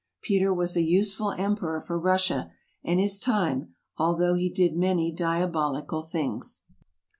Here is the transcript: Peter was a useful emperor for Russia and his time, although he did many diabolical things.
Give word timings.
Peter 0.23 0.51
was 0.51 0.75
a 0.75 0.81
useful 0.81 1.31
emperor 1.33 1.79
for 1.79 1.95
Russia 1.99 2.49
and 2.83 2.99
his 2.99 3.19
time, 3.19 3.75
although 3.97 4.33
he 4.33 4.49
did 4.49 4.75
many 4.75 5.11
diabolical 5.11 6.01
things. 6.01 6.63